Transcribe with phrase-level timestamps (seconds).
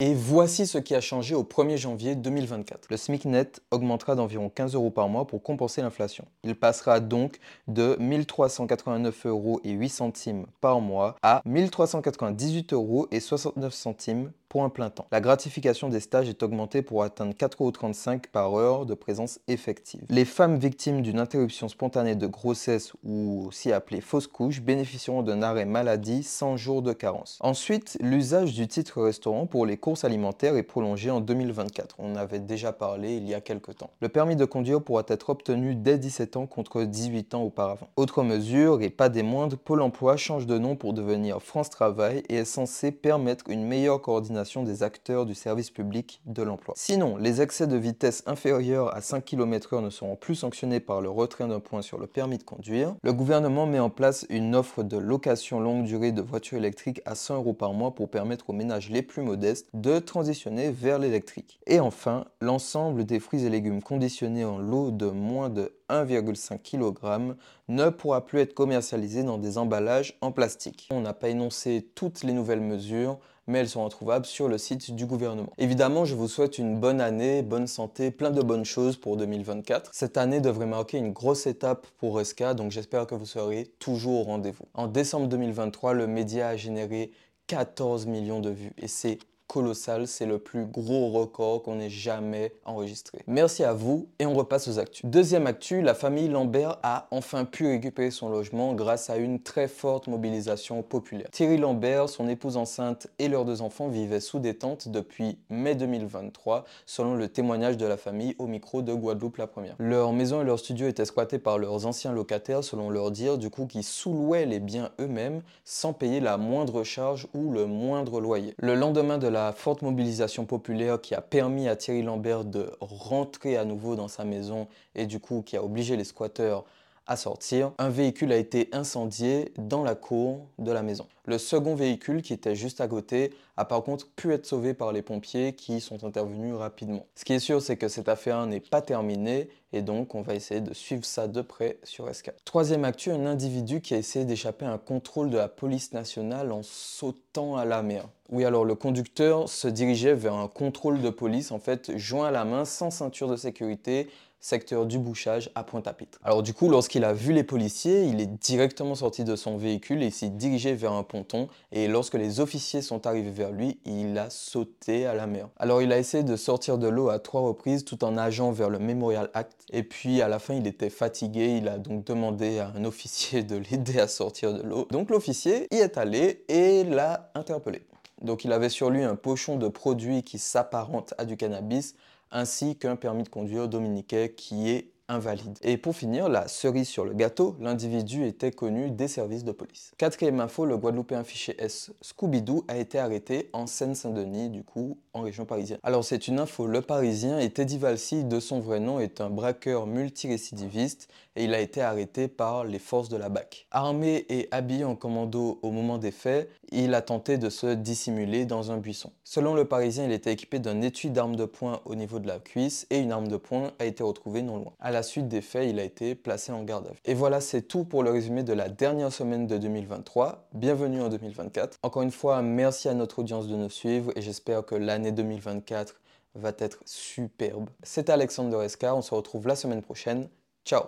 [0.00, 2.88] Et voici ce qui a changé au 1er janvier 2024.
[2.90, 6.24] Le SMIC net augmentera d'environ 15 euros par mois pour compenser l'inflation.
[6.42, 13.20] Il passera donc de 1389 euros et 8 centimes par mois à 1398 euros et
[13.20, 15.06] 69 centimes un plein temps.
[15.10, 20.02] La gratification des stages est augmentée pour atteindre 4,35 euros par heure de présence effective.
[20.10, 25.42] Les femmes victimes d'une interruption spontanée de grossesse ou aussi appelée fausse couche bénéficieront d'un
[25.42, 27.38] arrêt maladie sans jour de carence.
[27.40, 31.96] Ensuite, l'usage du titre restaurant pour les courses alimentaires est prolongé en 2024.
[31.98, 33.90] On avait déjà parlé il y a quelques temps.
[34.00, 37.88] Le permis de conduire pourra être obtenu dès 17 ans contre 18 ans auparavant.
[37.96, 42.22] Autre mesure, et pas des moindres, Pôle emploi change de nom pour devenir France Travail
[42.28, 46.74] et est censé permettre une meilleure coordination des acteurs du service public de l'emploi.
[46.76, 51.10] Sinon, les excès de vitesse inférieurs à 5 km/h ne seront plus sanctionnés par le
[51.10, 52.94] retrait d'un point sur le permis de conduire.
[53.02, 57.14] Le gouvernement met en place une offre de location longue durée de voitures électriques à
[57.14, 61.60] 100 euros par mois pour permettre aux ménages les plus modestes de transitionner vers l'électrique.
[61.66, 65.72] Et enfin, l'ensemble des fruits et légumes conditionnés en lot de moins de
[66.02, 67.36] 1,5 kg
[67.68, 70.88] ne pourra plus être commercialisé dans des emballages en plastique.
[70.90, 74.94] On n'a pas énoncé toutes les nouvelles mesures, mais elles sont retrouvables sur le site
[74.94, 75.52] du gouvernement.
[75.58, 79.90] Évidemment, je vous souhaite une bonne année, bonne santé, plein de bonnes choses pour 2024.
[79.92, 84.20] Cette année devrait marquer une grosse étape pour Resca, donc j'espère que vous serez toujours
[84.20, 84.64] au rendez-vous.
[84.74, 87.10] En décembre 2023, le média a généré
[87.46, 92.52] 14 millions de vues et c'est colossal, c'est le plus gros record qu'on ait jamais
[92.64, 93.18] enregistré.
[93.26, 95.04] Merci à vous et on repasse aux actus.
[95.04, 99.68] Deuxième actu, la famille Lambert a enfin pu récupérer son logement grâce à une très
[99.68, 101.28] forte mobilisation populaire.
[101.30, 106.64] Thierry Lambert, son épouse enceinte et leurs deux enfants vivaient sous détente depuis mai 2023,
[106.86, 109.74] selon le témoignage de la famille au micro de Guadeloupe la première.
[109.78, 113.50] Leur maison et leur studio étaient squattés par leurs anciens locataires, selon leur dire, du
[113.50, 118.54] coup qui sous-louaient les biens eux-mêmes sans payer la moindre charge ou le moindre loyer.
[118.58, 123.56] Le lendemain de la forte mobilisation populaire qui a permis à Thierry Lambert de rentrer
[123.56, 126.64] à nouveau dans sa maison et du coup qui a obligé les squatteurs
[127.06, 131.06] à sortir, un véhicule a été incendié dans la cour de la maison.
[131.26, 134.92] Le second véhicule qui était juste à côté a par contre pu être sauvé par
[134.92, 137.06] les pompiers qui sont intervenus rapidement.
[137.14, 140.34] Ce qui est sûr, c'est que cette affaire n'est pas terminée et donc on va
[140.34, 142.32] essayer de suivre ça de près sur S4.
[142.44, 146.52] Troisième actu, un individu qui a essayé d'échapper à un contrôle de la police nationale
[146.52, 148.08] en sautant à la mer.
[148.34, 152.30] Oui, alors le conducteur se dirigeait vers un contrôle de police, en fait, joint à
[152.32, 154.08] la main, sans ceinture de sécurité,
[154.40, 156.18] secteur du bouchage à Pointe-à-Pitre.
[156.24, 160.02] Alors du coup, lorsqu'il a vu les policiers, il est directement sorti de son véhicule
[160.02, 161.48] et s'est dirigé vers un ponton.
[161.70, 165.48] Et lorsque les officiers sont arrivés vers lui, il a sauté à la mer.
[165.56, 168.68] Alors il a essayé de sortir de l'eau à trois reprises tout en nageant vers
[168.68, 169.64] le Memorial Act.
[169.72, 171.58] Et puis à la fin, il était fatigué.
[171.58, 174.88] Il a donc demandé à un officier de l'aider à sortir de l'eau.
[174.90, 177.82] Donc l'officier y est allé et l'a interpellé.
[178.22, 181.94] Donc il avait sur lui un pochon de produits qui s'apparente à du cannabis
[182.30, 185.58] ainsi qu'un permis de conduire dominicain qui est invalide.
[185.62, 189.92] Et pour finir, la cerise sur le gâteau, l'individu était connu des services de police.
[189.98, 195.44] Quatrième info, le Guadeloupéen fiché S Scooby-Doo a été arrêté en Seine-Saint-Denis, du coup, région
[195.44, 195.78] parisienne.
[195.82, 199.30] Alors c'est une info, le Parisien et Teddy Valsi, de son vrai nom, est un
[199.30, 203.66] braqueur multirécidiviste et il a été arrêté par les forces de la BAC.
[203.70, 208.44] Armé et habillé en commando au moment des faits, il a tenté de se dissimuler
[208.44, 209.10] dans un buisson.
[209.24, 212.38] Selon le Parisien, il était équipé d'un étui d'arme de poing au niveau de la
[212.38, 214.72] cuisse et une arme de poing a été retrouvée non loin.
[214.80, 216.98] À la suite des faits, il a été placé en garde à vue.
[217.04, 220.48] Et voilà, c'est tout pour le résumé de la dernière semaine de 2023.
[220.52, 221.78] Bienvenue en 2024.
[221.82, 226.00] Encore une fois, merci à notre audience de nous suivre et j'espère que l'année 2024
[226.34, 227.70] va être superbe.
[227.82, 228.56] C'est Alexandre de
[228.94, 230.28] on se retrouve la semaine prochaine.
[230.64, 230.84] Ciao